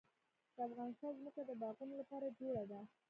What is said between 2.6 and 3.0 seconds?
ده.